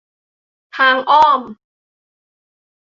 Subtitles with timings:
[0.77, 1.41] ทางอ้อม